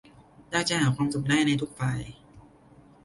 [0.53, 1.99] ยากจะหาความสุขได้ในทุกฝ่าย